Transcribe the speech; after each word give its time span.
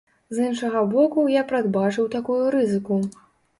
З 0.37 0.45
іншага 0.45 0.81
боку, 0.93 1.27
я 1.35 1.45
прадбачыў 1.53 2.09
такую 2.19 2.41
рызыку. 2.59 3.01